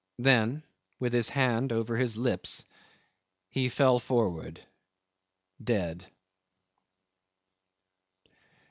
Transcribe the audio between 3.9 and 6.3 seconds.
forward, dead.